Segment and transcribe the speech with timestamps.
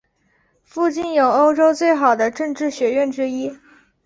[0.63, 3.55] 附近有欧洲最好的政治学院之一。